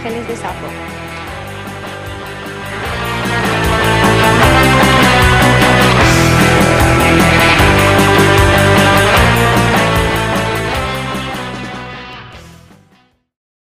[0.00, 0.66] Ángeles de Sapo.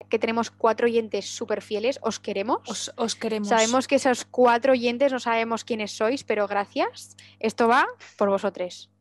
[0.10, 2.62] que tenemos cuatro oyentes súper fieles, os queremos.
[2.70, 3.50] Os, os queremos.
[3.50, 7.18] Sabemos que esos cuatro oyentes no sabemos quiénes sois, pero gracias.
[7.40, 8.92] Esto va por vosotros.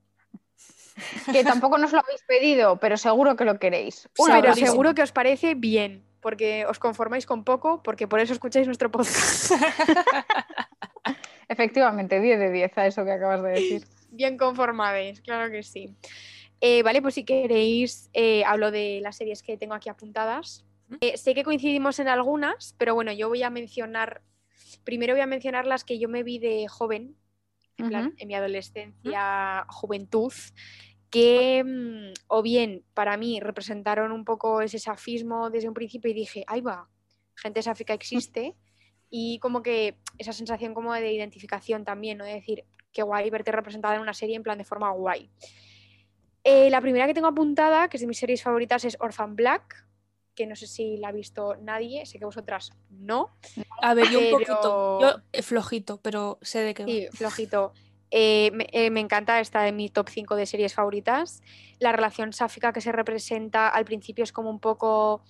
[1.30, 4.09] Que tampoco nos lo habéis pedido, pero seguro que lo queréis.
[4.16, 8.66] Pero seguro que os parece bien, porque os conformáis con poco, porque por eso escucháis
[8.66, 9.53] nuestro podcast.
[11.49, 13.85] Efectivamente, 10 de 10 a eso que acabas de decir.
[14.11, 15.95] bien conformades, claro que sí.
[16.61, 20.65] Eh, vale, pues si queréis, eh, hablo de las series que tengo aquí apuntadas.
[21.01, 24.21] Eh, sé que coincidimos en algunas, pero bueno, yo voy a mencionar,
[24.83, 27.15] primero voy a mencionar las que yo me vi de joven,
[27.77, 30.32] en, plan, en mi adolescencia, juventud,
[31.10, 36.15] que mm, o bien para mí representaron un poco ese safismo desde un principio y
[36.15, 36.88] dije, ahí va,
[37.35, 38.54] gente sáfica existe,
[39.10, 42.24] y como que esa sensación como de identificación también, ¿no?
[42.24, 45.30] De decir, qué guay verte representada en una serie en plan de forma guay.
[46.45, 49.87] Eh, la primera que tengo apuntada, que es de mis series favoritas, es Orphan Black,
[50.35, 53.37] que no sé si la ha visto nadie, sé que vosotras no.
[53.82, 55.01] A ver, yo un poquito.
[55.01, 56.88] Yo eh, flojito, pero sé de qué va.
[56.88, 57.73] Sí, flojito.
[58.10, 61.43] Eh, me, eh, me encanta, está en mi top 5 de series favoritas.
[61.79, 65.22] La relación sáfica que se representa al principio es como un poco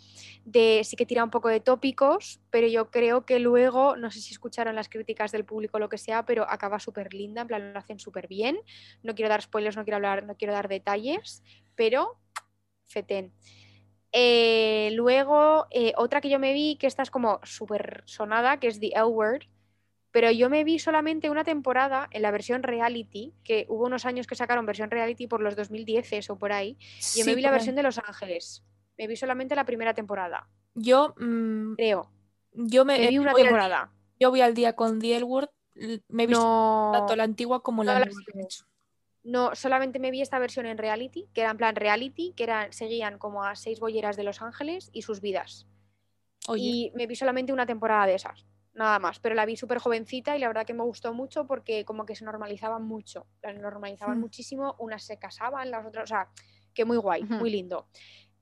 [0.45, 0.83] de.
[0.85, 4.33] Sí que tira un poco de tópicos, pero yo creo que luego, no sé si
[4.33, 7.73] escucharon las críticas del público o lo que sea, pero acaba súper linda, en plan
[7.73, 8.59] lo hacen súper bien.
[9.03, 11.43] No quiero dar spoilers, no quiero hablar, no quiero dar detalles,
[11.75, 12.19] pero
[12.87, 13.33] fetén.
[14.13, 18.81] Eh, luego, otra que yo me vi, que esta es como súper sonada, que es
[18.81, 19.43] The L Word,
[20.17, 24.27] pero yo me vi solamente una temporada en la versión reality, que hubo unos años
[24.27, 26.79] que sacaron versión reality por los 2010 o por ahí.
[27.15, 27.53] Yo me vi la ahí.
[27.53, 28.65] versión de Los Ángeles.
[28.97, 32.11] Me vi solamente la primera temporada, Yo, mm, creo.
[32.55, 33.91] yo me, Me vi eh, una temporada.
[33.93, 35.21] día- yo voy al día con The
[36.09, 38.17] Me he visto No, tanto la antigua como la nueva
[39.23, 42.73] no, solamente me vi esta versión en reality, que era en plan reality, que eran,
[42.73, 45.67] seguían como a seis bolleras de Los Ángeles y sus vidas.
[46.49, 48.47] Oye, Y me vi solamente una temporada de esas,
[48.77, 49.19] nada más.
[49.19, 52.15] Pero la vi súper jovencita y la verdad que me gustó mucho porque como que
[52.15, 53.27] se normalizaban mucho.
[53.43, 54.21] Las normalizaban Mm.
[54.21, 56.29] muchísimo, unas se casaban, las otras, o sea,
[56.75, 57.89] que muy guay, muy lindo.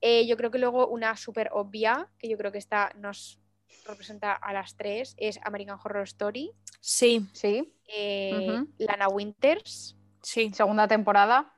[0.01, 3.41] Eh, yo creo que luego una súper obvia, que yo creo que esta nos
[3.87, 6.53] representa a las tres, es American Horror Story.
[6.81, 8.65] sí, Sí, eh.
[8.79, 10.51] Lana Winters, sí.
[10.53, 11.51] segunda temporada.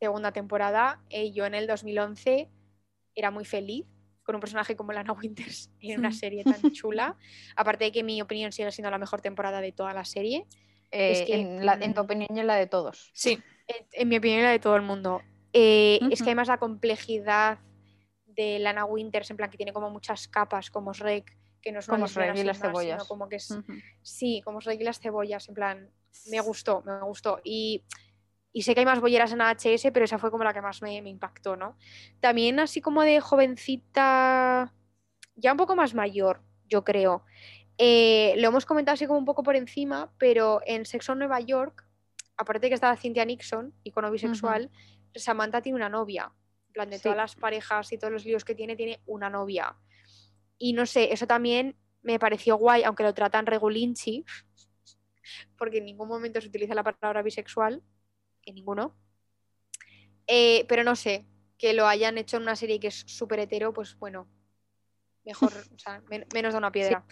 [0.00, 1.00] segunda temporada.
[1.10, 2.50] Eh, yo en el 2011
[3.14, 3.86] era muy feliz
[4.22, 7.16] con un personaje como Lana Winters en una serie tan chula.
[7.56, 10.46] Aparte de que mi opinión sigue siendo la mejor temporada de toda la serie.
[10.90, 13.10] eh, Es que, en, la- en tu mm, opinión y en la de todos.
[13.14, 13.38] Sí,
[13.68, 15.22] En, en mi opinión y la de todo el mundo.
[15.52, 16.24] Eh, Es Ujú.
[16.24, 17.58] que además la complejidad
[18.26, 21.86] de Lana Winters, en plan que tiene como muchas capas, como Shrek, que no es
[21.86, 23.04] Como Shrek y las más, cebollas.
[23.04, 23.74] como que es, Ujú.
[24.02, 25.90] Sí, como Shrek y las cebollas, en plan,
[26.30, 27.40] me gustó, me gustó.
[27.44, 27.84] Y,
[28.52, 30.82] y sé que hay más bolleras en AHS, pero esa fue como la que más
[30.82, 31.76] me, me impactó, ¿no?
[32.20, 34.72] También así como de jovencita,
[35.36, 37.24] ya un poco más mayor, yo creo.
[37.78, 41.40] Eh, lo hemos comentado así como un poco por encima, pero en Sexo en Nueva
[41.40, 41.86] York,
[42.36, 44.70] aparte de que estaba Cynthia Nixon, icono bisexual,
[45.14, 46.32] Samantha tiene una novia.
[46.68, 47.02] En plan, de Sí.
[47.04, 49.76] todas las parejas y todos los líos que tiene, tiene una novia.
[50.58, 54.24] Y no sé, eso también me pareció guay, aunque lo tratan regulinchi,
[55.58, 57.82] porque en ningún momento se utiliza la palabra bisexual,
[58.44, 58.94] en ninguno.
[60.26, 61.26] Eh, pero no sé,
[61.58, 64.28] que lo hayan hecho en una serie que es súper hetero, pues bueno,
[65.24, 67.04] mejor, o sea, men- menos da una piedra.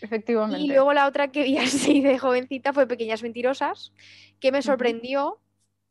[0.00, 0.62] Efectivamente.
[0.62, 3.92] Y luego la otra que vi así de jovencita fue Pequeñas Mentirosas,
[4.40, 5.40] que me sorprendió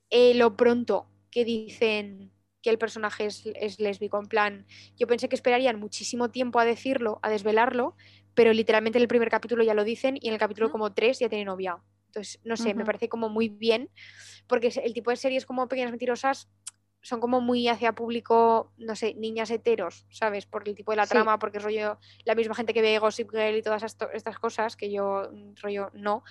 [0.10, 4.20] eh, lo pronto que dicen que el personaje es, es lésbico.
[4.20, 4.66] En plan,
[4.98, 7.96] yo pensé que esperarían muchísimo tiempo a decirlo, a desvelarlo,
[8.34, 11.20] pero literalmente en el primer capítulo ya lo dicen y en el capítulo como tres
[11.20, 11.78] ya tiene novia.
[12.10, 13.90] Entonces, no sé, me parece como muy bien,
[14.48, 16.50] porque el tipo de series como Pequeñas Mentirosas
[17.02, 20.48] son como muy hacia público, no sé, niñas heteros, ¿sabes?
[20.48, 21.12] Por el tipo de la Sí.
[21.12, 24.76] trama, porque es rollo la misma gente que ve Gossip Girl y todas estas cosas,
[24.76, 26.24] que yo mm, rollo no.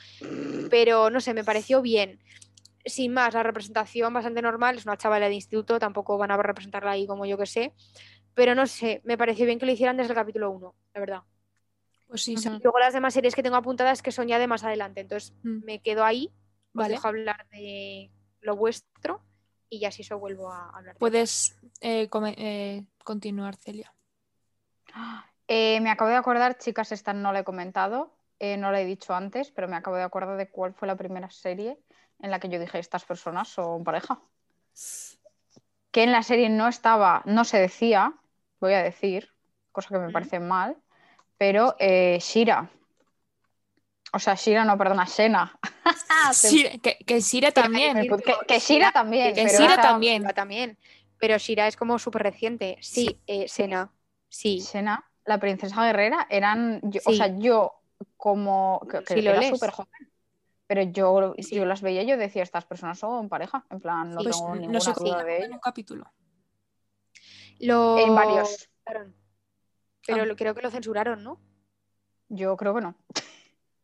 [0.69, 2.20] Pero no sé, me pareció bien.
[2.84, 6.90] Sin más, la representación bastante normal, es una chavala de instituto, tampoco van a representarla
[6.90, 7.72] ahí como yo que sé.
[8.34, 11.22] Pero no sé, me pareció bien que lo hicieran desde el capítulo 1, la verdad.
[12.08, 15.00] Pues sí, Luego las demás series que tengo apuntadas que son ya de más adelante,
[15.00, 15.64] entonces Mm.
[15.64, 16.94] me quedo ahí, os Vale.
[16.94, 18.10] dejo hablar de
[18.40, 19.20] lo vuestro
[19.69, 20.94] y ya si eso vuelvo a hablar.
[20.94, 23.93] de Puedes eh, come- eh, continuar, Celia.
[25.50, 28.84] Eh, me acabo de acordar, chicas, esta no la he comentado, eh, no la he
[28.84, 31.78] dicho antes, pero me acabo de acordar de cuál fue la primera serie
[32.20, 34.20] en la que yo dije, estas personas son pareja.
[35.90, 38.12] Que en la serie no estaba, no se decía,
[38.61, 39.32] voy a decir,
[39.72, 40.76] cosa que me parece mal,
[41.38, 42.69] Pero eh, Shira.
[44.12, 45.58] O sea, Shira no, perdona, Shena.
[46.32, 47.96] Sí, que, que Shira también.
[48.00, 49.35] Que, que Shira también.
[49.35, 50.23] que Shira también.
[50.23, 50.79] Shira también.
[51.19, 52.76] Pero Shira es como súper reciente.
[52.81, 53.90] Sí, eh, Sena.
[54.29, 54.61] Sí.
[54.61, 56.81] Shena, la princesa guerrera, eran.
[56.82, 57.81] yo- O sea, yo
[58.17, 58.81] como.
[58.90, 60.11] que, que Sí, lo era súper joven.
[60.67, 61.55] Pero yo, Sí.
[61.56, 63.64] yo las veía y yo decía, estas personas son pareja.
[63.70, 65.55] En plan, no Pues tengo no ninguna se duda juzga de en ello.
[65.55, 66.12] un capítulo.
[67.61, 67.99] Lo...
[67.99, 68.69] En varios.
[70.08, 70.26] Pero Ah.
[70.26, 71.38] lo- creo que lo censuraron, ¿no?
[72.31, 72.94] Yo creo que no.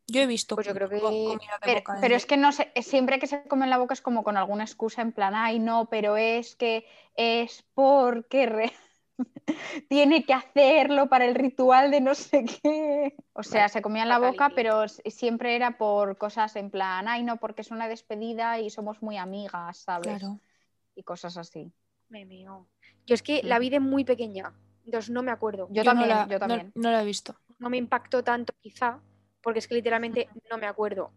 [0.07, 2.51] Yo he visto Pues yo creo que- comida de Pero, boca pero es que no
[2.53, 5.35] sé, siempre que se come en la boca es como con alguna excusa en plan,
[5.35, 8.73] ay, no, pero es que es porque re-
[9.89, 13.15] tiene que hacerlo para el ritual de no sé qué.
[13.35, 17.07] O sea, Vale, se comía en la boca, pero siempre era por cosas en plan,
[17.09, 20.19] ay, no, porque es una despedida y somos muy amigas, ¿sabes?
[20.19, 20.39] Claro.
[20.95, 21.73] Y cosas así.
[22.09, 22.67] Me meo.
[23.07, 23.61] Yo es que la Mm.
[23.61, 24.53] vi de muy pequeña.
[24.85, 25.69] Entonces no me acuerdo.
[25.71, 26.73] Yo, no también, la- yo no- también.
[26.75, 27.35] No, la he visto.
[27.59, 29.01] No me impactó tanto, quizá,
[29.43, 31.05] porque es que literalmente no me acuerdo.
[31.07, 31.13] O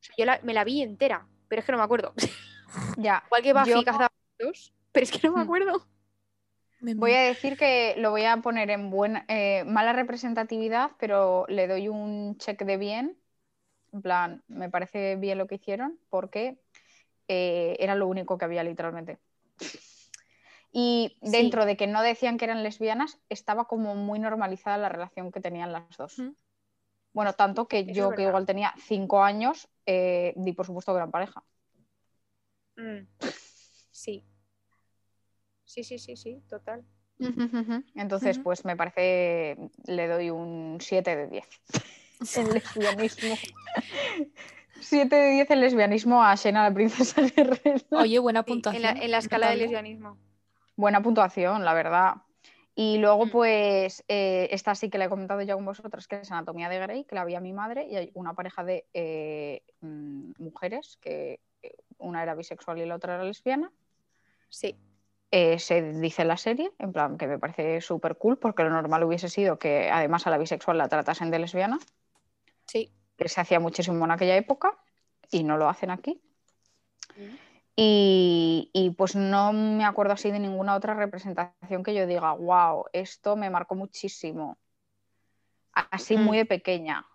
[0.00, 2.12] sea, yo la- me la vi entera, pero es que no me acuerdo.
[2.98, 3.22] Ya.
[3.26, 5.44] Igual que Buffy Yo- Cazavampiros, pero es que no me Hmm.
[5.44, 5.86] acuerdo.
[6.80, 11.66] Voy a decir que lo voy a poner en buena, eh, mala representatividad, pero le
[11.66, 13.16] doy un check de bien.
[13.92, 16.58] En plan, me parece bien lo que hicieron porque
[17.26, 19.18] eh, era lo único que había literalmente.
[20.80, 21.30] Y Sí.
[21.32, 25.40] dentro de que no decían que eran lesbianas, estaba como muy normalizada la relación que
[25.40, 26.16] tenían las dos.
[26.20, 26.30] Mm.
[27.12, 31.10] Bueno, tanto que yo, que igual tenía cinco años, eh, di por supuesto que eran
[31.10, 31.42] pareja.
[32.76, 33.08] Mm.
[33.90, 34.24] Sí.
[35.64, 36.84] Sí, sí, sí, sí, total.
[37.96, 41.48] Entonces, pues me parece, le doy un 7 de 10.
[42.36, 43.34] El lesbianismo.
[44.80, 47.82] 7 de 10 el lesbianismo a Shena, la princesa guerrera.
[47.90, 48.82] Oye, buena Sí, en, puntuación.
[48.84, 50.16] la, en la escala de lesbianismo.
[50.78, 52.14] Buena puntuación, la verdad.
[52.76, 53.30] Y luego, Mm.
[53.30, 56.78] pues, eh, esta sí que la he comentado ya con vosotras, que es Anatomía de
[56.78, 60.96] Grey, que la vi a mi madre, y hay una pareja de eh, mm, mujeres,
[61.00, 63.72] que eh, una era bisexual y la otra era lesbiana.
[64.48, 64.76] Sí.
[65.32, 68.70] Eh, se dice en la serie, en plan que me parece súper cool, porque lo
[68.70, 71.80] normal hubiese sido que además a la bisexual la tratasen de lesbiana,
[72.66, 72.92] Sí.
[73.16, 74.78] que se hacía muchísimo en aquella época,
[75.32, 76.22] y no lo hacen aquí.
[77.16, 77.47] Mm.
[77.80, 82.86] Y, y, pues no me acuerdo así de ninguna otra representación que yo diga, wow,
[82.92, 84.58] esto me marcó muchísimo.
[85.72, 86.24] Así Mm.
[86.24, 87.06] muy de pequeña.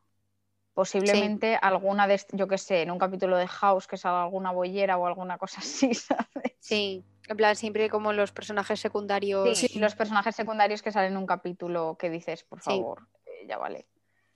[0.74, 4.98] Posiblemente alguna de, yo qué sé, en un capítulo de House que salga alguna bollera
[4.98, 6.56] o alguna cosa así, ¿sabes?
[6.62, 7.04] Sí.
[7.27, 9.60] En plan, siempre como los personajes secundarios.
[9.60, 12.68] Sí, los personajes secundarios que salen en un capítulo que dices, por Sí.
[12.68, 13.86] favor, eh, ya vale.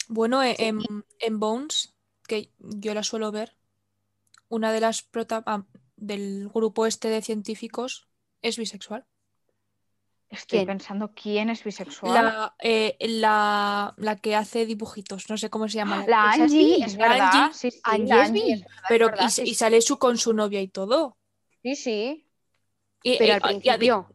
[0.10, 0.66] Bueno, e- Sí.
[0.66, 0.80] en,
[1.20, 1.96] en Bones,
[2.28, 3.56] que yo la suelo ver,
[4.50, 5.64] una de las prota ah,
[5.98, 8.08] del grupo este de científicos
[8.42, 9.06] es bisexual.
[10.30, 10.68] Estoy ¿Quién?
[10.68, 12.14] pensando quién es bisexual.
[12.14, 16.06] La, eh, la, la que hace dibujitos, no sé cómo se llama.
[16.08, 17.52] La ¿Es Angie, es verdad.
[18.90, 19.10] Pero
[19.44, 21.18] y, sale su con su novia y todo.
[21.64, 22.30] Sí, sí.
[23.04, 24.10] Y- Pero y- al y principio.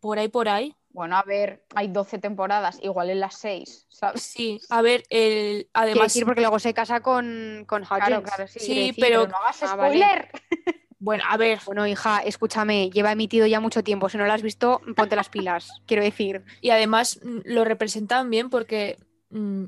[0.00, 0.74] por ahí, por ahí.
[0.92, 4.22] Bueno, a ver, hay 12 temporadas, igual en las 6, ¿sabes?
[4.22, 7.84] Sí, a ver, el, Quiero además, decir, porque luego se casa con, con.
[7.84, 8.60] Claro, claro, sí.
[8.60, 9.96] Sí, decir, pero- no hagas Ah, vale.
[10.02, 10.30] spoiler.
[10.98, 14.08] bueno, a ver, Bueno, hija, escúchame, lleva emitido ya mucho tiempo.
[14.10, 15.70] Si no lo has visto, ponte las pilas.
[15.86, 16.44] Quiero decir.
[16.60, 18.98] y además mm, lo representan bien porque
[19.30, 19.64] mm,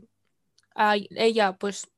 [1.10, 1.88] ella pues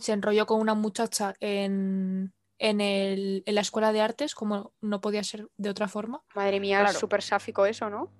[0.00, 5.00] se enrolló con una muchacha en, en, el- en la escuela de artes, como no
[5.00, 6.98] podía ser de otra forma, Madre mía, Claro.
[6.98, 8.10] súper sáfico eso, ¿no?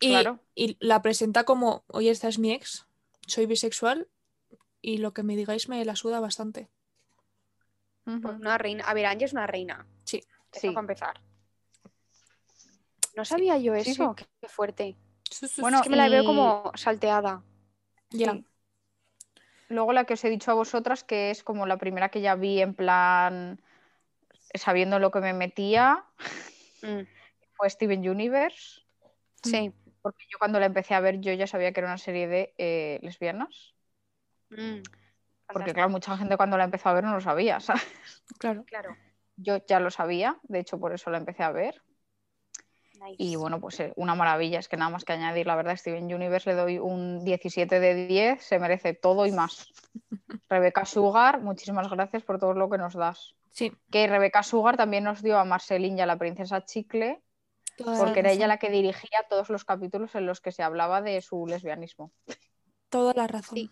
[0.00, 0.40] Y, Claro.
[0.54, 2.86] y la presenta como, oye, esta es mi ex,
[3.26, 4.08] soy bisexual
[4.82, 6.68] y lo que me digáis me la suda bastante.
[8.04, 8.84] Pues una reina.
[8.84, 9.86] A ver, Angie es una reina.
[10.04, 10.18] Sí.
[10.52, 10.68] Eso Sí.
[10.68, 11.20] para empezar.
[13.16, 14.14] No sabía yo Sí, eso.
[14.16, 14.24] sí.
[14.24, 14.96] Qué, qué fuerte.
[15.58, 17.42] Bueno, es que me la veo y- como salteada.
[18.10, 18.32] ya.
[18.32, 18.44] Sí.
[19.68, 22.34] Luego la que os he dicho a vosotras, que es como la primera que ya
[22.34, 23.60] vi en plan
[24.54, 26.04] sabiendo lo que me metía,
[26.82, 27.00] Mm,
[27.54, 28.82] fue Steven Universe.
[29.42, 29.72] Sí.
[30.04, 32.52] Porque yo cuando la empecé a ver, yo ya sabía que era una serie de
[32.58, 33.74] eh, lesbianas.
[34.50, 34.82] Mm,
[35.50, 38.22] Porque claro, mucha gente cuando la empezó a ver no lo sabía, ¿sabes?
[38.36, 38.64] Claro.
[38.66, 38.94] Claro.
[39.36, 41.80] Yo ya lo sabía, de hecho por eso la empecé a ver.
[43.00, 43.16] Nice.
[43.16, 46.04] Y bueno, pues eh, una maravilla, es que nada más que añadir, la verdad, Steven
[46.14, 49.72] Universe le doy un 17 de 10, se merece todo y más.
[50.50, 53.34] Rebeca Sugar, muchísimas gracias por todo lo que nos das.
[53.52, 53.72] Sí.
[53.90, 57.22] Que Rebeca Sugar también nos dio a Marceline y a la princesa Chicle,
[57.76, 58.38] toda porque era razón.
[58.38, 62.12] ella la que dirigía todos los capítulos en los que se hablaba de su lesbianismo.
[62.88, 63.56] Toda la razón.
[63.58, 63.70] Sí.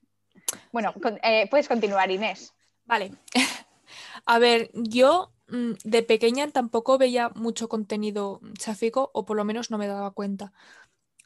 [0.71, 2.53] Bueno, con- eh, puedes continuar, Inés.
[2.85, 3.11] Vale.
[4.25, 9.71] A ver, yo mm, de pequeña tampoco veía mucho contenido sáfico, o por lo menos
[9.71, 10.53] no me daba cuenta.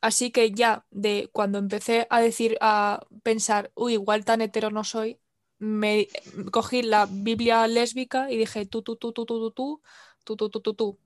[0.01, 4.83] Así que ya de cuando empecé a decir, a pensar, uy, igual tan hetero no
[4.83, 5.19] soy,
[5.59, 6.07] me
[6.51, 9.81] cogí la Biblia lésbica y dije tú, tú, tú, tú, tú, tú, tú,
[10.23, 10.99] tú, tú, tú, tú, tú.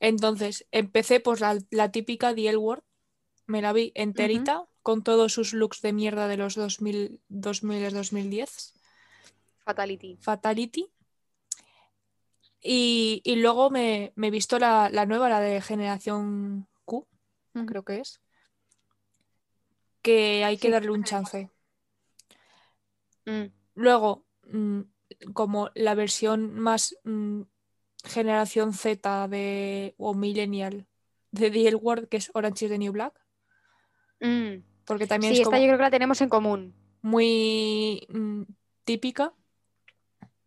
[0.00, 2.82] Entonces empecé pues la, la típica The L Word,
[3.46, 8.74] me la vi enterita con todos sus looks de mierda de los 2000, 2000 2010.
[9.64, 10.16] Fatality.
[10.20, 10.90] Fatality.
[12.60, 17.06] Y, y luego me, me he visto la, la nueva, la de Generación Q,
[17.66, 18.20] creo que es.
[20.00, 21.50] Que hay que Sí, darle un chance.
[23.26, 23.46] Mm.
[23.74, 24.80] Luego, mm,
[25.32, 27.42] como la versión más mm,
[28.04, 30.86] generación Z de, o millennial
[31.30, 33.14] de The L Word, que es Orange is the New Black,
[34.20, 34.62] Mm.
[34.84, 36.74] porque también Sí, es esta como yo creo que la tenemos en común.
[37.00, 38.42] muy mm,
[38.84, 39.32] típica,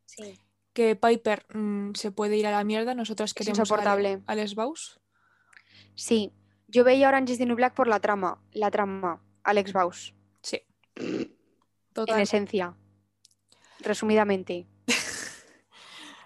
[0.05, 0.39] Sí.
[0.73, 4.21] que Piper mm, se puede ir a la mierda, nosotras queremos insoportable.
[4.55, 4.99] Baus.
[5.95, 6.31] Sí.
[6.67, 8.41] Yo veía Orange is the New Black por la trama.
[8.51, 9.21] La trama.
[9.43, 10.13] Alex Baus.
[10.41, 10.61] Sí.
[10.95, 11.35] En
[11.93, 12.21] Total.
[12.21, 12.75] esencia.
[13.79, 14.67] Resumidamente.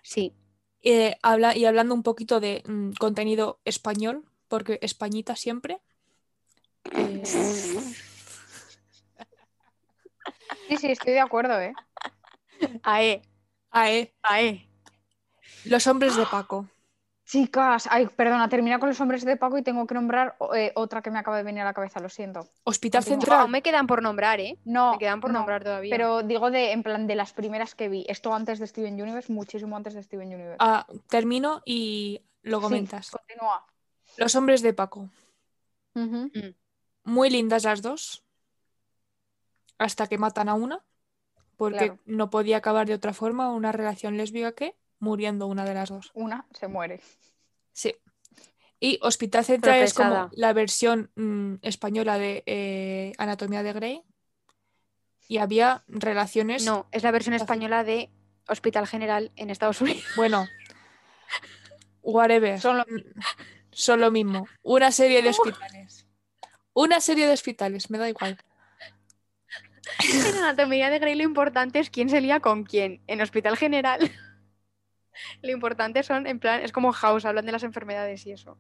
[0.02, 0.34] Sí.
[0.82, 5.82] Eh, habla, y hablando un poquito de mm, contenido español, porque Españita siempre.
[6.94, 7.24] eh,
[10.70, 11.74] Sí, sí, estoy de acuerdo, ¿eh?
[12.84, 13.24] Ae.
[13.72, 14.68] AE, Ae.
[15.66, 16.68] Los hombres de Paco.
[17.30, 21.04] Chicas, ay, perdona, termina con los hombres de Paco y tengo que nombrar eh, otra
[21.04, 22.50] que me acaba de venir a la cabeza, lo siento.
[22.64, 23.20] Hospital Continúa.
[23.22, 23.40] Central.
[23.42, 24.58] aún me quedan por nombrar, ¿eh?
[24.66, 25.92] No, Me quedan por no, nombrar todavía.
[25.92, 28.04] Pero digo de, en plan, de las primeras que vi.
[28.10, 30.56] Esto antes de Steven Universe, muchísimo antes de Steven Universe.
[30.58, 33.12] Ah, termino y lo Sí, comentas.
[33.12, 33.64] continúa.
[34.18, 35.08] Los hombres de Paco.
[35.94, 36.32] Ujú.
[37.04, 38.24] Muy lindas las dos.
[39.78, 40.84] Hasta que matan a una.
[41.58, 42.00] Porque Claro.
[42.08, 46.12] no podía acabar de otra forma una relación lésbica que muriendo una de las dos.
[46.14, 47.02] Una se muere.
[47.72, 47.96] Sí.
[48.80, 54.04] Y Hospital Central es como la versión mm, española de eh, Anatomía de Grey.
[55.28, 56.66] Y había relaciones.
[56.66, 58.10] No, es la versión española de
[58.48, 60.04] Hospital General en Estados Unidos.
[60.16, 60.48] Bueno.
[62.02, 62.60] Whatever.
[62.60, 63.22] Son lo Mm,
[63.72, 64.48] Son lo mismo.
[64.64, 66.08] Una serie de hospitales.
[66.74, 68.38] Una serie de hospitales, me da igual.
[70.00, 73.02] En Anatomía de Grey lo importante es quién se lía con quién.
[73.08, 74.00] En Hospital General
[75.42, 78.58] lo importante son, en plan, es como House, hablan de las enfermedades y eso.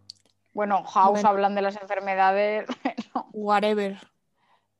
[0.53, 1.29] Bueno, House Bueno.
[1.29, 2.65] hablan de las enfermedades.
[3.15, 3.29] no.
[3.33, 3.97] Whatever.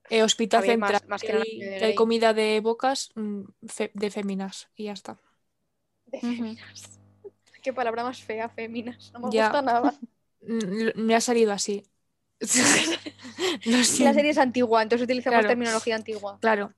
[0.10, 1.10] Eh, Hospital A ver, más- Central.
[1.10, 5.18] más que hay, que comida de bocas mm, fe- de féminas y ya está.
[6.08, 7.00] De féminas.
[7.62, 9.12] Qué palabra más fea, féminas.
[9.14, 9.46] No me Ya.
[9.46, 9.94] gusta nada.
[10.96, 11.86] Me ha salido así.
[13.66, 15.48] La serie es antigua, entonces utilizamos Claro.
[15.50, 16.38] terminología antigua.
[16.42, 16.74] Claro.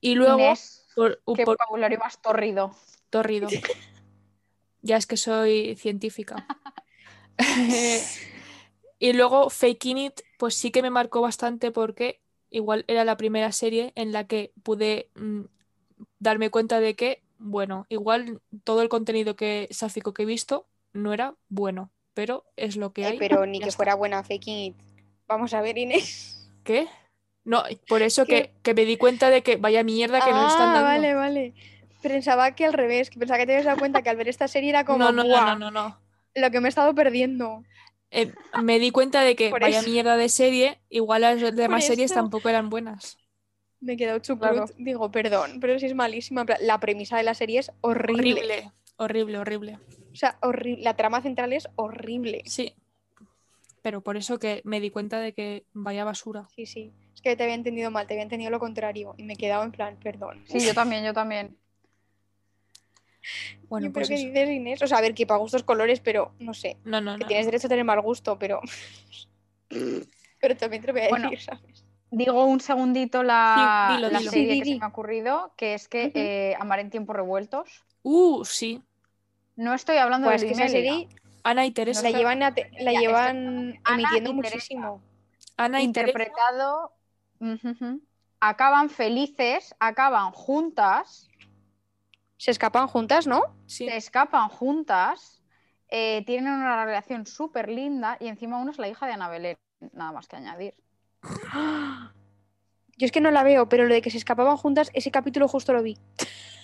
[0.00, 2.76] Y luego, Inés, por, qué por- vocabulario más torrido.
[3.10, 3.48] torrido.
[4.82, 6.46] Ya es que soy científica.
[8.98, 12.20] y luego Faking It, pues sí que me marcó bastante porque
[12.50, 15.42] igual era la primera serie en la que pude mm,
[16.20, 21.12] darme cuenta de que, bueno, igual todo el contenido que sáfico que he visto no
[21.14, 23.20] era bueno, pero es lo que Eh, hay.
[23.20, 23.78] pero ni que está.
[23.78, 24.76] fuera buena faking it.
[25.26, 26.50] Vamos a ver, Inés.
[26.62, 26.88] ¿Qué?
[27.44, 30.72] No, por eso que, que me di cuenta de que vaya mierda que nos están
[30.72, 31.00] Ah, dando.
[31.00, 31.54] vale, vale.
[32.02, 34.48] Pensaba que al revés, que pensaba que te habías dado cuenta que al ver esta
[34.48, 35.98] serie era como no, no, no, "Buah, no, no, no.
[36.34, 37.64] lo que me he estado perdiendo.
[38.10, 39.90] Eh, me di cuenta de que Por vaya eso.
[39.90, 43.18] mierda de serie, igual las demás series tampoco eran buenas.
[43.80, 44.50] Me he quedado chucrut.
[44.52, 44.66] Claro.
[44.78, 46.44] Digo, perdón, pero si es malísima.
[46.60, 48.32] La premisa de la serie es horrible.
[48.32, 49.78] Horrible, horrible, horrible.
[50.12, 50.82] O sea, horrible.
[50.82, 52.42] La trama central es horrible.
[52.46, 52.74] Sí.
[53.82, 56.48] Pero por eso que me di cuenta de que vaya basura.
[56.56, 56.92] Sí, sí.
[57.14, 59.14] Es que te había entendido mal, te había entendido lo contrario.
[59.16, 60.44] Y me he quedado en plan, perdón.
[60.46, 61.56] Sí, yo también, yo también.
[63.68, 64.26] Bueno, ¿Pero pues qué eso.
[64.26, 64.82] dices, Inés?
[64.82, 66.76] O sea, a ver, que para gustos colores, pero no sé.
[66.84, 67.28] No, no, Que no.
[67.28, 68.60] tienes derecho a tener mal gusto, pero.
[70.40, 71.84] pero también te lo voy a Bueno, decir, ¿sabes?
[72.10, 74.30] Digo un segundito la, Sí, dilo, la dilo.
[74.30, 77.84] serie Sí, que se me ha ocurrido, que es que eh, Amar en tiempos revueltos.
[78.02, 78.82] Uh, sí.
[79.56, 81.08] No estoy hablando Pues de que esa serie
[81.42, 82.02] Ana y Teresa.
[82.02, 85.02] la llevan, a te- la Ya, llevan emitiendo muchísimo.
[85.56, 86.12] Ana y Teresa.
[86.12, 86.92] interpretado.
[87.40, 88.00] Ujujú.
[88.40, 91.27] Acaban felices, acaban juntas,
[92.38, 93.42] Se escapan juntas, ¿no?
[93.66, 93.86] Sí.
[93.86, 95.42] se escapan juntas,
[95.88, 99.58] eh, tienen una relación súper linda y encima una es la hija de Ana Belén.
[99.92, 100.74] Nada más que añadir.
[102.96, 105.46] Yo es que no la veo, pero lo de que se escapaban juntas, ese capítulo
[105.46, 105.98] justo lo vi.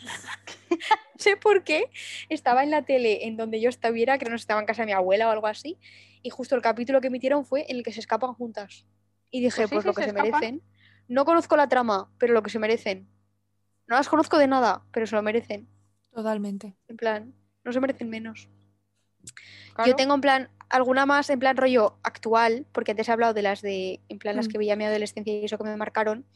[1.18, 1.90] sé por qué.
[2.28, 4.86] Estaba en la tele en donde yo estuviera, creo que no estaba en casa de
[4.86, 5.78] mi abuela o algo así,
[6.22, 8.86] y justo el capítulo que emitieron fue en el que se escapan juntas.
[9.30, 10.62] Y dije, Pues sí, pues, sí, lo que se merecen.
[11.08, 13.08] No conozco la trama, pero lo que se merecen.
[13.86, 15.68] No las conozco de nada, pero se lo merecen.
[16.12, 16.74] Totalmente.
[16.88, 18.48] En plan, no se merecen menos.
[19.74, 19.90] Claro.
[19.90, 23.42] Yo tengo en plan alguna más en plan rollo actual, porque antes he hablado de
[23.42, 24.50] las de en plan las Mm.
[24.50, 26.26] que veía en mi adolescencia y eso que me marcaron.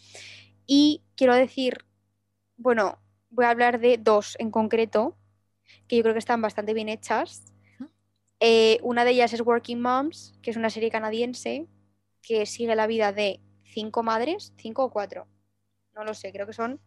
[0.66, 1.84] Y quiero decir,
[2.56, 2.98] bueno,
[3.30, 5.16] voy a hablar de dos en concreto,
[5.86, 7.44] que yo creo que están bastante bien hechas.
[8.40, 11.66] Eh, una de ellas es Working Moms, que es una serie canadiense
[12.22, 15.26] que sigue la vida de cinco madres, cinco o cuatro.
[15.94, 16.80] No lo sé, creo que son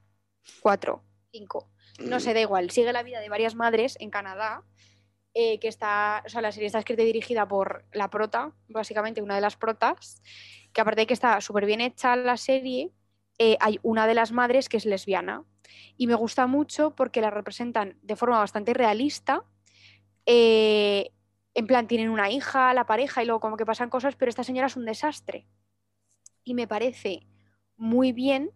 [0.62, 1.70] cuatro, cinco.
[2.00, 2.72] No sé, da igual.
[2.72, 4.64] Sigue la vida de varias madres en Canadá
[5.34, 9.22] eh, que está, o sea, la serie está escrita y dirigida por la prota, básicamente
[9.22, 10.22] una de las protas,
[10.74, 12.92] que aparte de que está súper bien hecha la serie,
[13.38, 15.46] eh, hay una de las madres que es lesbiana.
[15.96, 19.46] Y me gusta mucho porque la representan de forma bastante realista.
[20.26, 21.12] eh,
[21.54, 24.44] en plan, tienen una hija, la pareja, y luego como que pasan cosas, pero esta
[24.44, 25.48] señora es un desastre.
[26.44, 27.28] Y me parece
[27.76, 28.52] muy bien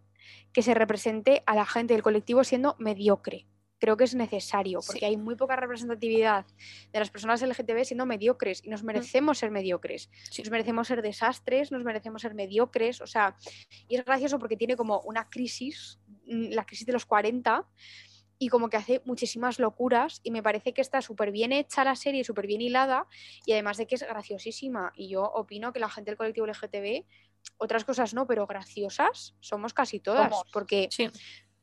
[0.54, 3.46] que se represente a la gente del colectivo siendo mediocre.
[3.78, 5.06] Creo que es necesario, porque Sí.
[5.06, 6.46] hay muy poca representatividad
[6.94, 10.10] de las personas LGTB siendo mediocres y nos merecemos ser mediocres.
[10.32, 10.42] Sí.
[10.44, 13.36] Nos merecemos ser desastres, nos merecemos ser mediocres, o sea,
[13.90, 17.68] y es gracioso porque tiene como una crisis, mm, la crisis de los 40,
[18.38, 21.96] y como que hace muchísimas locuras y me parece que está súper bien hecha la
[21.96, 23.08] serie, súper bien hilada
[23.46, 27.06] y además de que es graciosísima y yo opino que la gente del colectivo LGTB,
[27.58, 30.48] otras cosas no, pero graciosas somos casi todas, Somos.
[30.52, 31.10] porque Sí.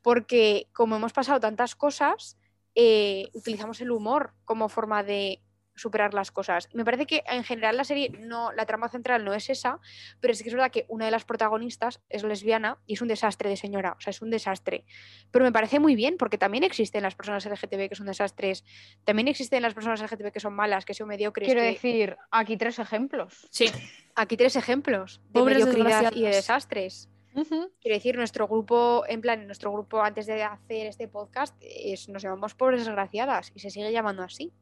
[0.03, 2.37] porque como hemos pasado tantas cosas,
[2.75, 5.41] eh, utilizamos el humor como forma de
[5.75, 6.69] superar las cosas.
[6.75, 9.79] Me parece que en general la serie, no, la trama central no es esa,
[10.21, 13.09] pero sí que es verdad que una de las protagonistas es lesbiana y es un
[13.09, 14.85] desastre de señora, o sea, es un desastre.
[15.31, 18.65] Pero me parece muy bien porque también existen las personas LGTB que son desastres,
[19.05, 21.47] también existen las personas LGTB que son malas, que son mediocres.
[21.47, 23.47] Quiero que- decir, aquí tres ejemplos.
[23.51, 23.67] Sí.
[24.14, 27.09] Aquí tres ejemplos de Pobres mediocridad y de desastres.
[27.35, 32.23] Quiero decir, nuestro grupo, en plan, nuestro grupo antes de hacer este podcast, es, nos
[32.23, 34.53] llamamos pobres desgraciadas y se sigue llamando así.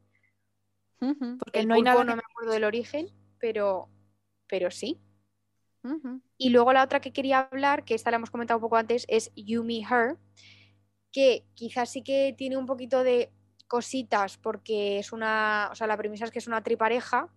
[0.99, 2.03] Porque El no hay nada.
[2.05, 3.09] no que- me acuerdo del origen,
[3.39, 3.89] pero,
[4.47, 5.01] pero sí.
[6.37, 9.05] Y luego la otra que quería hablar, que esta la hemos comentado un poco antes,
[9.09, 10.17] es You Me Her,
[11.11, 13.33] que quizás sí que tiene un poquito de
[13.67, 17.27] cositas, porque es una, o sea, la premisa es que es una tripareja.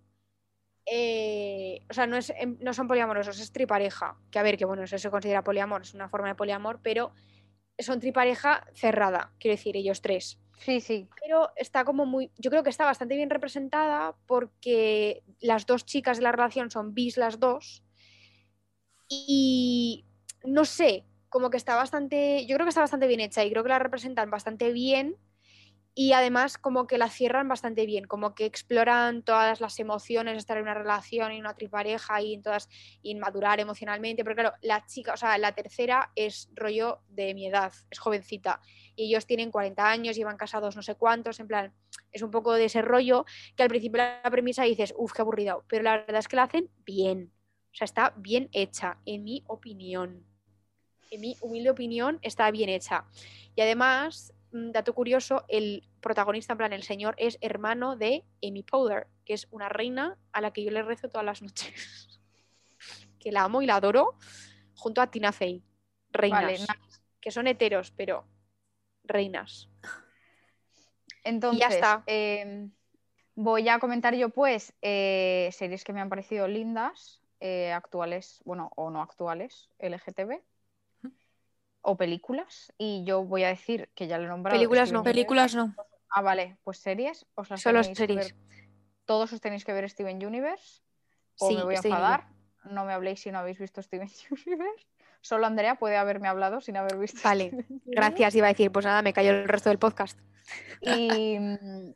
[0.87, 4.17] Eh, o sea, no, es, em, no son poliamorosos, es tripareja.
[4.31, 7.13] Que a ver, que bueno, eso se considera poliamor, es una forma de poliamor, pero
[7.79, 11.09] son tripareja cerrada, quiero decir, ellos tres Sí, sí.
[11.21, 16.19] pero está como muy, yo creo que está bastante bien representada porque las dos chicas
[16.19, 17.83] de la relación son bis las dos
[19.09, 20.07] y
[20.45, 23.65] no sé, como que está bastante, yo creo que está bastante bien hecha y creo
[23.65, 25.17] que la representan bastante bien
[25.95, 30.57] y además como que la cierran bastante bien, como que exploran todas las emociones estar
[30.57, 32.69] en una relación y una tripareja y en todas
[33.01, 37.47] y madurar emocionalmente, pero claro, la chica, o sea, la tercera es rollo de mi
[37.47, 38.61] edad, es jovencita
[38.97, 41.73] y ellos tienen 40 años, llevan casados no sé cuántos, en plan,
[42.11, 43.25] es un poco de ese rollo
[43.57, 46.45] que al principio la premisa dices, uff, qué aburrido, pero la verdad es que la
[46.45, 47.33] hacen bien,
[47.73, 50.25] o sea, está bien hecha, en mi opinión.
[51.11, 53.05] En mi humilde opinión, está bien hecha.
[53.55, 59.09] Y además, dato curioso, el protagonista, en plan, el señor, es hermano de Amy Powder,
[59.25, 62.21] que es una reina a la que yo le rezo todas las noches.
[63.19, 64.17] que la amo y la adoro,
[64.77, 65.63] junto a Tina Fey.
[66.11, 66.43] Reinas.
[66.43, 66.81] Vale,
[67.21, 68.25] que son heteros, pero
[69.03, 69.69] reinas.
[71.25, 72.05] Entonces, está.
[72.07, 72.69] eh,
[73.35, 78.71] voy a comentar yo, pues, eh, series que me han parecido lindas, eh, actuales, bueno,
[78.77, 80.41] o no actuales, LGTB,
[81.85, 82.73] o películas.
[82.79, 84.57] Y yo voy a decir que ya lo he nombrado.
[84.57, 85.01] Películas Steven no.
[85.01, 85.15] Universe.
[85.15, 85.75] Películas no.
[86.11, 87.27] Ah, vale, pues series.
[87.35, 88.33] Os las Solo tenéis que series.
[88.33, 88.37] ver-
[89.05, 90.81] todos os tenéis que ver Steven Universe.
[91.39, 92.29] O Sí, me voy a enfadar.
[92.65, 94.09] No me habléis si no habéis visto Steven
[94.47, 94.87] Universe.
[95.21, 97.21] Solo Andrea puede haberme hablado sin haber visto.
[97.25, 97.67] Vale, Steven.
[97.87, 100.19] Gracias, iba a decir, pues nada, me cayó el resto del podcast.
[100.81, 101.95] Y mm,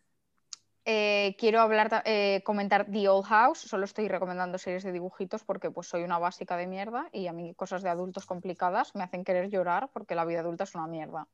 [0.90, 3.58] eh, quiero hablar, eh, comentar The Old House.
[3.58, 7.34] Solo estoy recomendando series de dibujitos porque pues soy una básica de mierda y a
[7.34, 10.86] mí cosas de adultos complicadas me hacen querer llorar porque la vida adulta es una
[10.86, 11.28] mierda.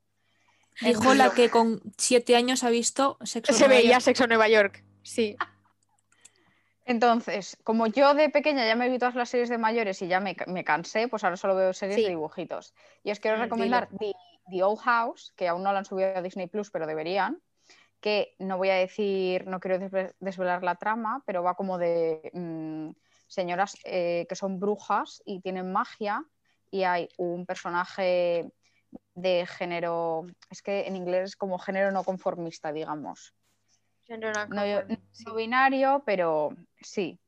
[0.81, 4.01] Dijo la que con siete años ha visto Sexo Se Nueva veía York.
[4.01, 4.83] Sexo Nueva York.
[5.03, 5.37] Sí.
[6.83, 10.19] Entonces, como yo de pequeña ya me vi todas las series de mayores y ya
[10.19, 12.03] me, me cansé, pues ahora solo veo series Sí.
[12.03, 12.73] de dibujitos.
[13.03, 14.11] Y os quiero recomendar The,
[14.51, 17.41] The Old House, que aún no la han subido a Disney Plus, pero deberían.
[18.05, 22.29] Que no voy a decir, no quiero desve- desvelar la trama, pero va como de
[22.33, 22.91] mm,
[23.25, 26.23] señoras eh, que son brujas y tienen magia.
[26.69, 28.51] Y hay un personaje
[29.15, 33.33] de género, es que en inglés es como género no conformista, digamos.
[34.49, 34.61] No,
[35.25, 36.49] no binario, pero
[36.81, 37.19] sí,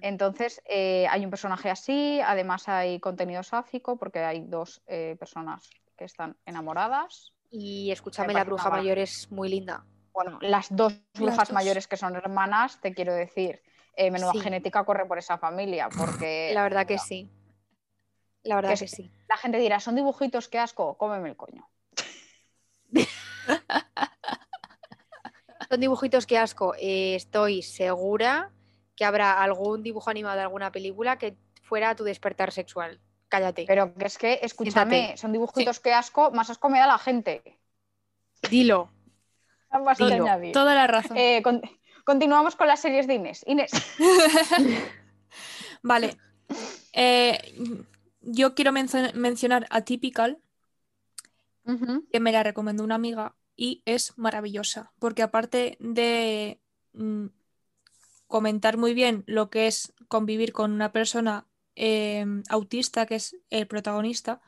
[0.00, 5.70] entonces, eh, hay un personaje así, además hay contenido sáfico porque hay dos eh, personas
[5.96, 7.32] que están enamoradas.
[7.50, 9.84] Y escúchame, Me la bruja mayor es muy linda.
[10.12, 11.52] Bueno, las dos brujas dos.
[11.54, 13.62] mayores que son hermanas, te quiero decir,
[13.96, 14.40] eh, menuda Sí.
[14.40, 17.28] genética corre por esa familia, porque La verdad que sí.
[18.42, 19.10] La verdad Que que sí.
[19.28, 21.68] la gente dirá, son dibujitos, qué asco, cómeme el coño.
[25.70, 26.74] Son dibujitos que asco.
[26.78, 28.50] Eh, estoy segura
[28.96, 33.00] que habrá algún dibujo animado de alguna película que fuera a tu despertar sexual.
[33.38, 33.64] Cállate.
[33.66, 35.16] Pero que es que, escúchame, Siéntate.
[35.18, 37.58] son dibujitos que asco, más asco me da la gente.
[38.50, 38.90] Dilo.
[39.84, 40.24] Más Dilo.
[40.52, 41.16] Toda la razón.
[41.16, 41.60] Eh, con-
[42.04, 43.44] continuamos con las series de Inés.
[43.46, 43.72] Inés,
[45.82, 46.16] Vale.
[46.92, 47.38] Eh,
[48.20, 50.38] yo quiero mencio- mencionar Atypical,
[52.12, 56.60] que me la recomendó una amiga y es maravillosa, porque aparte de
[56.92, 57.26] mm,
[58.26, 63.66] comentar muy bien lo que es convivir con una persona eh, autista, que es el
[63.66, 64.40] protagonista,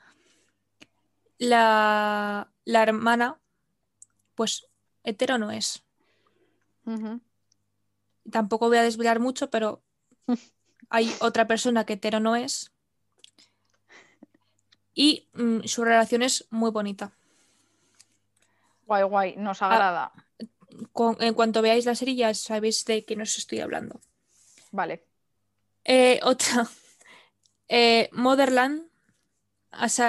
[1.38, 3.40] la, la hermana,
[4.34, 4.66] pues
[5.04, 5.82] hetero no es.
[8.30, 9.82] Tampoco voy a desvelar mucho, pero
[10.88, 12.72] hay otra persona que hetero no es.
[14.94, 17.12] Y mm, su relación es muy bonita.
[18.86, 20.12] guay, guay, nos agrada.
[20.92, 24.00] Con- en cuanto veáis la serie ya sabéis de qué nos estoy hablando.
[24.72, 25.04] Vale.
[25.84, 26.68] Eh, otra.
[27.68, 28.88] Eh, Motherland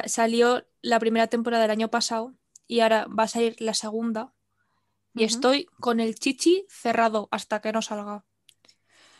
[0.06, 2.34] salió la primera temporada del año pasado
[2.67, 4.34] y ahora va a salir la segunda.
[5.13, 8.24] Y estoy con el chichi cerrado hasta que no salga.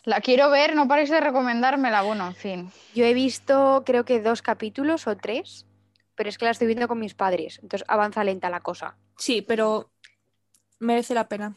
[0.04, 2.04] La quiero ver, no paréis de recomendármela.
[2.04, 2.72] Bueno, en fin.
[2.94, 5.66] Yo he visto creo que dos capítulos o tres,
[6.16, 7.60] pero es que la estoy viendo con mis padres.
[7.62, 8.96] Entonces avanza lenta la cosa.
[9.18, 9.92] Sí, pero
[10.80, 11.56] merece la pena.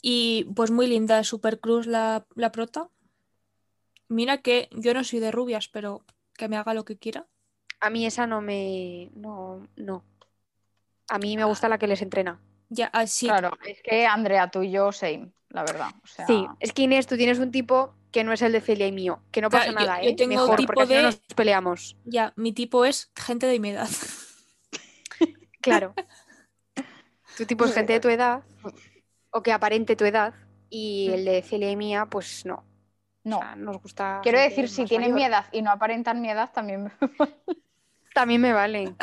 [0.00, 2.88] Y pues muy linda, Super Cruz la, la prota.
[4.14, 6.04] Mira que yo no soy de rubias, pero
[6.38, 7.26] que me haga lo que quiera.
[7.80, 9.10] A mí esa no me...
[9.14, 10.04] No, no.
[11.08, 12.40] A mí me gusta la que les entrena.
[12.68, 13.26] Ya, así.
[13.26, 15.88] Claro, es que Andrea, tú y yo, same, la verdad.
[16.02, 18.60] O sea, Sí, es que Inés, tú tienes un tipo que no es el de
[18.60, 20.14] Celia y mío, que no pasa Claro, nada, yo ¿eh?
[20.16, 21.96] tengo Mejor, tipo porque así no de- nos peleamos.
[22.04, 23.88] Ya, mi tipo es gente de mi edad.
[25.60, 25.94] Claro.
[27.36, 28.42] tu tipo es gente de tu edad,
[29.30, 30.34] o que aparente tu edad,
[30.70, 32.64] y el de Celia y mía, pues no.
[33.24, 33.38] No.
[33.38, 34.20] O sea, nos gusta.
[34.22, 35.30] Quiero decir, si tienen mi mayor.
[35.30, 36.90] edad y no aparentan mi edad, también me...
[38.14, 38.94] También me vale.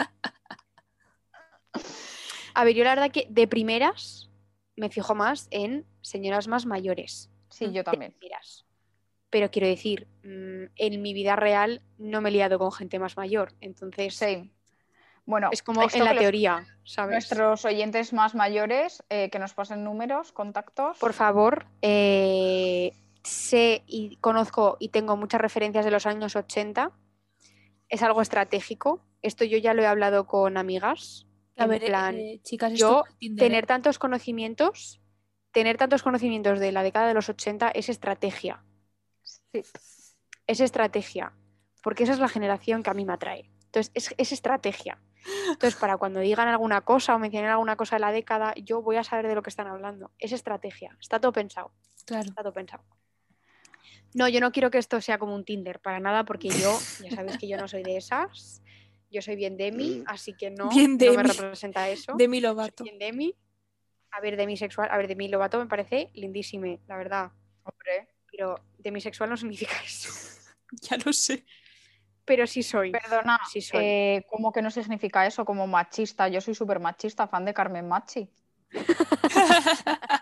[2.54, 4.30] A ver, yo la verdad que de primeras
[4.76, 7.30] me fijo más en señoras más mayores.
[7.50, 8.14] Sí, yo también.
[8.14, 8.66] primeras.
[9.30, 13.18] Pero quiero decir, mm, en mi vida real no me he liado con gente más
[13.18, 13.54] mayor.
[13.62, 14.52] Entonces, Same.
[15.26, 17.12] Bueno, es como en la los- teoría, ¿sabes?
[17.14, 20.98] Nuestros oyentes más mayores, eh, que nos pasen números, contactos.
[20.98, 22.92] Por favor, eh,
[23.24, 26.92] sé y conozco y tengo muchas referencias de los años 80.
[27.90, 29.06] Es algo estratégico.
[29.22, 31.28] Esto yo ya lo he hablado con amigas.
[31.58, 33.50] A en ver, plan, eh, chicas, yo Tinder, ¿eh?
[33.50, 35.02] tener tantos conocimientos,
[35.52, 38.64] tener tantos conocimientos de la década de los 80 es estrategia.
[39.22, 39.62] Sí.
[40.48, 41.34] Es estrategia.
[41.84, 43.52] Porque esa es la generación que a mí me atrae.
[43.66, 45.00] Entonces, es, es estrategia.
[45.50, 48.98] Entonces, para cuando digan alguna cosa o mencionen alguna cosa de la década, yo voy
[48.98, 50.12] a saber de lo que están hablando.
[50.18, 50.98] Es estrategia.
[51.00, 51.72] Está todo pensado.
[52.06, 52.30] Claro.
[52.30, 52.84] Está todo pensado.
[54.14, 57.10] No, yo no quiero que esto sea como un Tinder, para nada, porque yo, ya
[57.16, 58.62] sabéis que yo no soy de esas.
[59.10, 61.30] Yo soy bien Demi, así que no, Bien no me Demi.
[61.34, 62.14] representa eso.
[62.18, 62.84] Demi Soy Lovato.
[62.84, 63.36] bien Demi.
[64.12, 64.90] A ver, demisexual.
[64.92, 67.32] A ver, Demi Lovato me parece lindísime, la verdad.
[67.64, 70.10] Hombre, Pero demisexual no significa eso.
[70.90, 71.46] Ya lo sé.
[72.24, 72.92] Pero sí soy.
[72.92, 73.80] perdona, Sí soy.
[73.84, 75.44] eh, ¿cómo que no significa eso?
[75.44, 76.30] Como machista.
[76.30, 78.30] Yo soy súper machista, fan de Carmen Machi.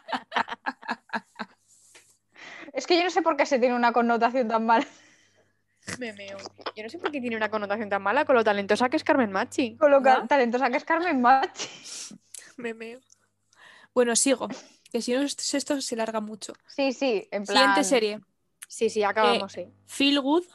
[2.80, 4.88] Es que yo no sé por qué se tiene una connotación tan mala
[6.00, 6.38] Me meo.
[6.78, 9.04] Yo no sé por qué tiene una connotación tan mala con lo talentosa que es
[9.04, 9.76] Carmen Machi.
[9.76, 11.68] con lo talentosa que es Carmen Machi.
[12.56, 13.02] Me meo.
[13.94, 14.48] Bueno, sigo.
[14.94, 16.54] Que si no, esto esto se larga mucho.
[16.68, 17.58] Sí, sí, en plan.
[17.58, 18.22] Siguiente serie.
[18.66, 19.70] Sí, sí, acabamos, eh.
[19.86, 20.46] Feel Good.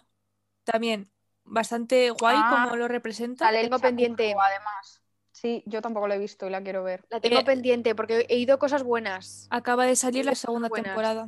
[0.65, 1.11] También
[1.45, 3.45] bastante guay Ah, como lo representa.
[3.45, 4.31] Sale tengo pendiente.
[4.33, 5.03] Además.
[5.31, 7.05] Sí, yo tampoco la he visto y la quiero ver.
[7.11, 9.47] La tengo Eh, pendiente porque he oído cosas buenas.
[9.51, 10.87] Acaba de salir la segunda buenas.
[10.87, 11.27] temporada.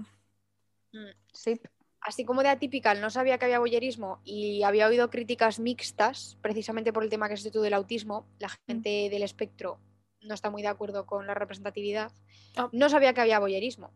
[1.33, 1.61] Sí.
[2.01, 6.93] Así como de Atypical no sabía que había boyerismo y había oído críticas mixtas, precisamente
[6.93, 9.81] por el tema que es tú del autismo, la gente del espectro
[10.21, 12.13] no está muy de acuerdo con la representatividad.
[12.57, 12.69] Ah.
[12.73, 13.93] No sabía que había boyerismo.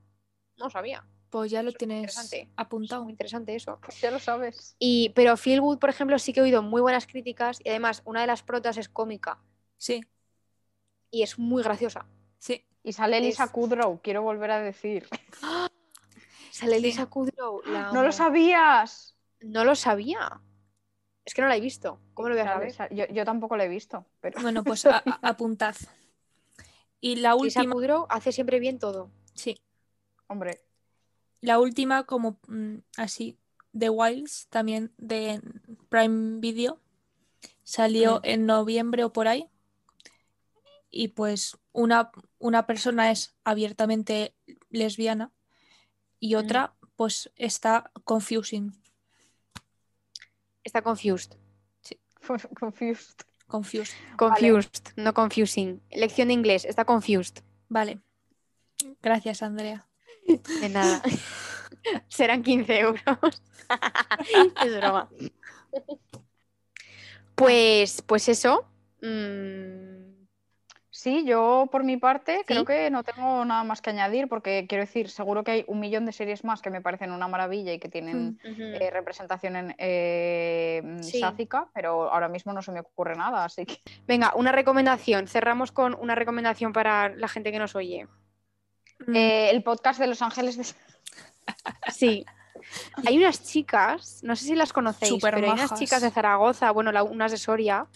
[0.57, 1.07] No sabía.
[1.31, 2.17] Pues ya lo Eso tienes.
[2.19, 3.05] Es apuntado.
[3.05, 3.79] muy interesante eso.
[3.81, 4.75] Pues ya lo sabes.
[4.81, 8.03] Y, pero Feel Good, por ejemplo, sí que he oído muy buenas críticas y además
[8.05, 9.39] una de las protas es cómica
[9.79, 10.01] Sí,
[11.13, 12.07] y es muy graciosa.
[12.39, 12.65] sí.
[12.83, 15.07] Y sale Elisa Es- Kudrow, quiero volver a decir.
[16.61, 16.83] Sale Sí.
[16.83, 17.63] Lisa Kudrow.
[17.67, 19.17] la ¡No lo sabías!
[19.41, 20.41] No lo sabía.
[21.25, 22.01] Es que no la he visto.
[22.15, 22.95] ¿Cómo lo voy a saber?
[22.95, 25.75] Yo, yo tampoco lo he visto, pero Bueno, pues a- a- apuntad.
[27.01, 29.11] Y la Lisa última, Kudrow hace siempre bien todo.
[29.35, 29.57] sí,
[30.27, 30.61] Hombre, Lisa sí, Kudrow hace siempre bien todo.
[30.61, 30.63] hombre.
[31.43, 33.39] la última como mm, así,
[33.79, 35.41] The Wilds, también de
[35.89, 36.79] Prime Video,
[37.65, 38.25] salió Mm.
[38.25, 39.49] en noviembre o por ahí.
[40.91, 44.35] Y pues una, una persona es abiertamente
[44.71, 45.31] lesbiana
[46.21, 48.73] y otra pues está confusing.
[50.63, 51.33] Está confused.
[52.61, 53.23] Confused.
[53.47, 53.95] Confused.
[54.17, 55.81] Confused, no confusing.
[55.91, 57.39] Lección de inglés, está confused.
[57.69, 57.99] Vale.
[59.03, 59.89] Gracias, Andrea.
[60.61, 61.03] De nada.
[62.09, 63.43] Serán 15 euros.
[64.65, 65.09] es broma.
[67.35, 68.69] Pues, pues eso.
[69.03, 69.90] Mm,
[71.03, 74.85] Sí, yo por mi parte creo que no tengo nada más que añadir porque quiero
[74.85, 77.79] decir, seguro que hay un millón de series más que me parecen una maravilla y
[77.79, 78.63] que tienen ujú.
[78.63, 81.03] eh, representación en, eh, Mm.
[81.03, 81.21] Sí.
[81.21, 85.27] sáfica, pero ahora mismo no se me ocurre nada, así que Venga, una recomendación.
[85.27, 88.07] Cerramos con una recomendación para la gente que nos oye.
[89.07, 90.65] Mm, Eh, el podcast de Los Ángeles de...
[91.91, 92.27] Sí.
[93.07, 96.93] Hay unas chicas, no sé si las conocéis, pero hay unas chicas de Zaragoza, bueno,
[96.93, 97.87] la- unas de Soria,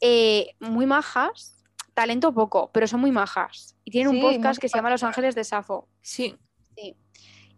[0.00, 1.57] eh, muy majas,
[2.00, 3.76] talento poco, pero son muy majas.
[3.84, 5.88] Y tienen Sí, un podcast que se llama Los Ángeles de Safo.
[6.00, 6.36] sí,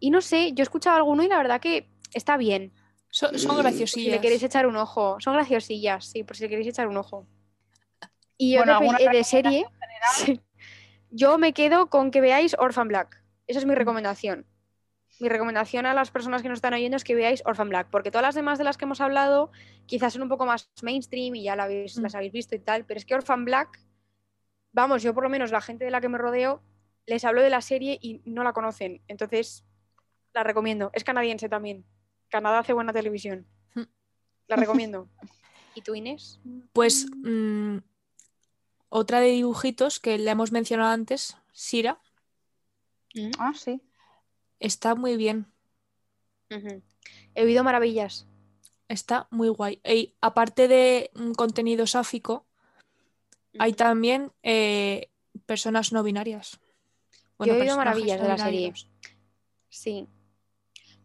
[0.03, 2.73] Y no sé, yo he escuchado alguno y la verdad que está bien.
[3.11, 4.13] so- son Por si graciosillas.
[4.15, 5.17] le queréis echar un ojo.
[5.21, 7.27] Son graciosillas, sí, por si le queréis echar un ojo.
[8.39, 9.67] Y yo Bueno, de, ¿alguna peli- eh, de serie,
[10.15, 10.41] sí.
[11.11, 13.23] yo me quedo con que veáis Orphan Black.
[13.47, 13.79] Esa es mi Mm.
[13.79, 14.47] recomendación.
[15.19, 18.11] Mi recomendación a las personas que nos están oyendo es que veáis Orphan Black, porque
[18.11, 19.51] todas las demás de las que hemos hablado
[19.87, 22.03] quizás son un poco más mainstream y ya la habéis- Mm.
[22.03, 23.79] las habéis visto y tal, pero es que Orphan Black,
[24.73, 26.63] vamos, yo por lo menos la gente de la que me rodeo
[27.07, 29.65] les hablo de la serie y no la conocen, entonces
[30.33, 30.91] la recomiendo.
[30.93, 31.85] Es canadiense también.
[32.29, 33.47] Canadá hace buena televisión.
[33.75, 33.83] Mm.
[34.47, 35.09] La recomiendo.
[35.75, 36.41] ¿Y tú, Inés?
[36.73, 37.79] Pues mm,
[38.89, 42.01] otra de dibujitos que le hemos mencionado antes, Sira,
[43.39, 43.81] Ah, sí.
[44.61, 45.47] está muy bien.
[47.35, 48.27] He oído maravillas.
[48.89, 49.81] Está muy guay.
[49.85, 52.47] Y aparte de un contenido sáfico,
[53.59, 55.09] hay también eh,
[55.47, 56.61] personas no binarias.
[57.39, 58.73] Yo he oído maravillas de la serie.
[59.69, 60.07] Sí.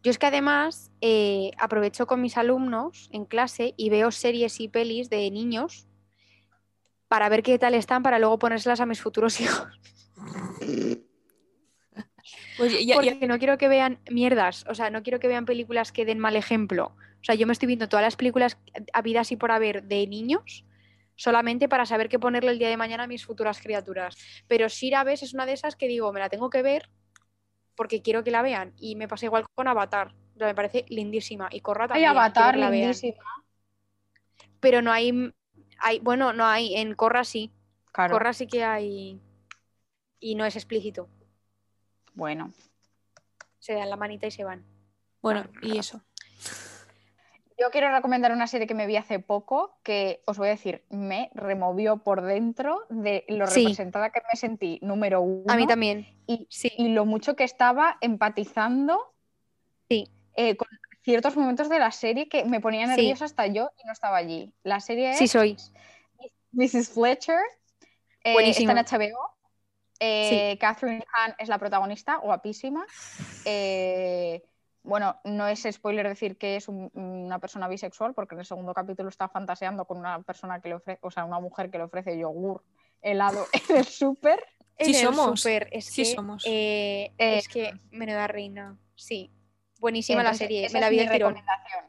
[0.04, 4.68] Yo es que además eh, aprovecho con mis alumnos en clase y veo series y
[4.68, 5.88] pelis de niños
[7.08, 9.68] para ver qué tal están para luego ponérselas a mis futuros hijos.
[12.58, 15.46] Pues ya- ya- Porque no quiero que vean mierdas, o sea, no quiero que vean
[15.46, 16.96] películas que den mal ejemplo.
[17.22, 18.58] O sea, yo me estoy viendo todas las películas
[18.94, 20.66] habidas y por haber de niños
[21.16, 24.16] solamente para saber qué ponerle el día de mañana a mis futuras criaturas.
[24.48, 26.90] Pero Shira ves es una de esas que digo, me la tengo que ver
[27.76, 28.74] porque quiero que la vean.
[28.78, 30.14] Y me pasa igual con Avatar.
[30.36, 31.50] O sea, me parece lindísima.
[31.52, 32.10] Y Corra Hay también.
[32.12, 32.82] quiero Avatar, la vean.
[32.82, 33.24] lindísima.
[34.60, 35.34] Pero no hay,
[35.80, 36.00] hay.
[36.00, 36.76] Bueno, no hay.
[36.76, 37.52] En Corra sí.
[37.92, 38.14] Claro.
[38.14, 39.20] Corra sí que hay.
[40.20, 41.08] Y no es explícito.
[42.14, 42.52] Bueno.
[43.60, 44.66] Se dan la manita y se van.
[45.22, 46.02] bueno, y eso.
[47.58, 50.84] Yo quiero recomendar una serie que me vi hace poco que os voy a decir,
[50.90, 53.62] me removió por dentro de lo Sí.
[53.62, 55.46] representada que me sentí, número uno.
[55.48, 56.06] A mí también.
[56.28, 56.72] Y, Sí.
[56.78, 59.14] y lo mucho que estaba empatizando
[59.90, 60.10] Sí.
[60.36, 60.68] eh, con
[61.04, 64.54] ciertos momentos de la serie que me ponía nerviosa hasta yo y no estaba allí.
[64.64, 65.56] La serie es Sí soy.
[66.52, 66.90] Mrs.
[66.90, 67.40] Fletcher,
[68.24, 69.30] eh, está en HBO.
[70.02, 72.86] Eh, Catherine Hahn es la protagonista, guapísima.
[73.46, 74.44] Eh,
[74.86, 78.74] bueno, no es spoiler decir que es un- una persona bisexual, porque en el segundo
[78.74, 81.84] capítulo está fantaseando con una persona que le ofrece, o sea, una mujer que le
[81.86, 82.64] ofrece yogur
[83.02, 84.44] helado en el súper.
[84.78, 86.44] En Sí el somos, súper, es sí que, somos.
[86.46, 88.78] eh, Eh, es que menuda reina.
[88.96, 89.32] Sí.
[89.80, 90.66] Buenísima la serie.
[90.66, 91.86] esa Me la es vi mi recomendación.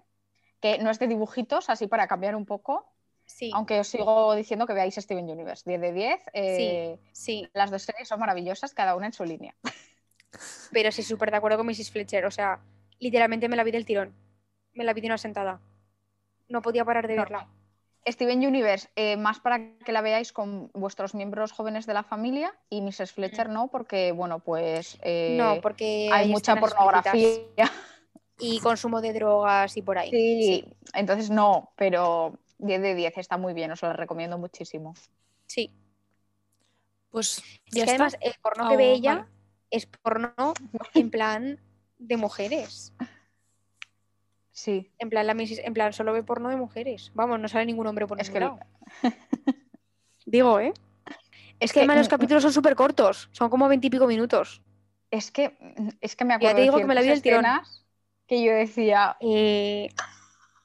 [0.60, 2.92] Que no es de dibujitos, así para cambiar un poco,
[3.28, 5.64] Sí, aunque os sigo diciendo que veáis Steven Universe.
[5.68, 6.20] 10 de 10.
[6.32, 7.48] eh, sí.
[7.54, 9.54] Las dos series son maravillosas, cada una en su línea.
[10.70, 11.90] Pero sí, súper de acuerdo con Mrs.
[11.90, 12.24] Fletcher.
[12.26, 12.60] O sea,
[12.98, 14.14] literalmente me la vi del tirón.
[14.74, 15.60] Me la vi de una sentada.
[16.48, 17.22] No podía parar de No.
[17.22, 17.48] verla.
[18.08, 22.54] Steven Universe, eh, más para que la veáis con vuestros miembros jóvenes de la familia
[22.70, 23.12] y Mrs.
[23.12, 25.36] Fletcher no, porque, bueno, pues eh, Mm.
[25.36, 27.40] no, porque hay mucha pornografía.
[28.38, 30.10] Y consumo de drogas y por ahí.
[30.10, 34.94] Sí, entonces no, pero 10 de 10 está muy bien, os lo recomiendo muchísimo.
[35.46, 35.72] Sí.
[37.10, 37.92] Pues Es ya que está.
[37.92, 38.92] además el porno que Ah, ve vale.
[38.98, 39.26] ella
[39.70, 40.32] es porno
[40.94, 41.58] en plan
[41.98, 42.92] de mujeres.
[44.50, 45.58] Sí, En plan, la Mrs.
[45.64, 47.10] en plan, solo ve porno de mujeres.
[47.14, 48.58] Vamos, no sale ningún hombre por Es ningún que- lado.
[50.26, 50.72] Digo, ¿eh?
[51.60, 54.62] Es que que, además los mm, capítulos son súper cortos, son como veintipico minutos.
[55.10, 55.56] es que,
[56.00, 57.84] es que me Ya acuerdo te digo de que me la vi escenas
[58.26, 59.88] que yo decía, Eh,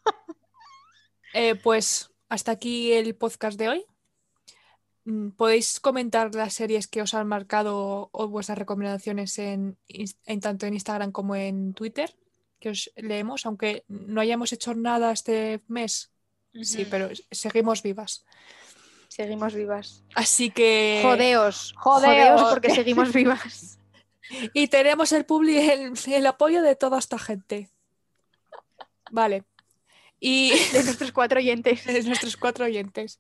[1.34, 3.86] Eh, pues hasta aquí el podcast de hoy.
[5.06, 9.78] Mm, podéis comentar las series que os han marcado o vuestras recomendaciones en,
[10.42, 12.16] tanto en Instagram como en Twitter,
[12.60, 16.12] que os leemos, aunque no hayamos hecho nada este mes.
[16.62, 18.26] Sí, pero seguimos vivas.
[19.08, 20.04] Seguimos vivas.
[20.16, 21.00] Así que.
[21.04, 21.74] Jodeos.
[21.78, 22.14] Jodeos.
[22.40, 23.78] Jodeos porque seguimos vivas.
[24.54, 27.70] Y tenemos el, publi- el, el apoyo de toda esta gente.
[29.12, 29.44] Vale.
[30.22, 31.86] Y De nuestros cuatro oyentes.
[31.86, 33.20] de nuestros cuatro oyentes.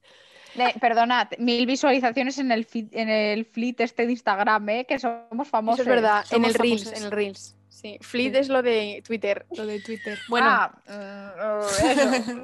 [0.79, 4.85] Perdonad, mil visualizaciones en el feed, en el fleet este de Instagram, ¿eh?
[4.85, 5.81] que somos famosos.
[5.81, 6.21] Eso es verdad.
[6.23, 6.83] En Somos el Reels.
[6.83, 6.99] famosas.
[6.99, 7.55] En el Reels.
[7.69, 7.97] Sí.
[8.01, 8.37] Fleet Sí.
[8.39, 9.45] es lo de Twitter.
[9.51, 10.19] Lo de Twitter.
[10.29, 10.71] Bueno, Ah,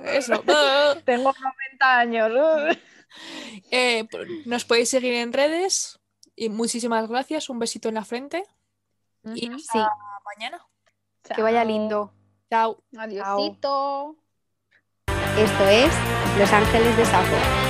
[0.05, 0.33] eso.
[0.33, 0.43] eso.
[1.05, 2.31] Tengo 90 años.
[3.71, 4.07] Eh,
[4.45, 5.99] nos podéis seguir en redes.
[6.35, 7.49] Y muchísimas gracias.
[7.49, 8.43] Un besito en la frente.
[9.35, 9.79] Y hasta Sí.
[10.37, 10.65] mañana.
[11.35, 12.13] Que vaya lindo.
[12.49, 12.81] Chao.
[12.97, 14.15] Adiosito.
[15.37, 15.91] Esto es
[16.39, 17.66] Los Ángeles de Safo.